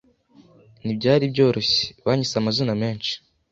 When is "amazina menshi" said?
2.37-3.13